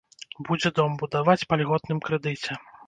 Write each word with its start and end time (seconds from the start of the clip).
Будзе 0.47 0.71
дом 0.79 0.95
будаваць 1.03 1.47
па 1.53 1.61
льготным 1.63 2.05
крэдыце. 2.09 2.63